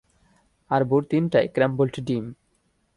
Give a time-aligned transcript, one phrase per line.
[0.71, 2.25] আর ভোর তিনটায় স্ক্র্যাম্বলড ডিম।